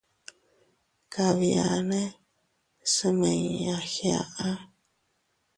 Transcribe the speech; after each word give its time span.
Kabiane 1.13 2.01
smiña 2.93 3.75
giaʼa. 3.93 4.49